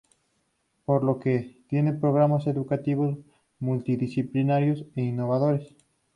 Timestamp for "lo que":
1.03-1.63